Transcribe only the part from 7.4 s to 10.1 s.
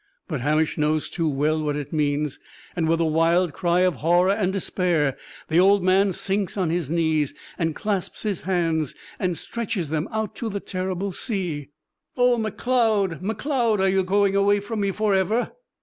and clasps his hands, and stretches them